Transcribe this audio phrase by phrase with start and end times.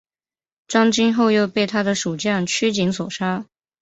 [0.67, 3.45] 张津后又被他的属将区景所杀。